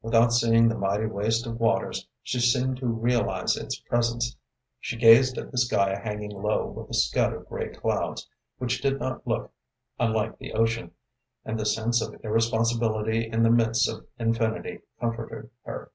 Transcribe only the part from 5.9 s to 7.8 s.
hanging low with a scud of gray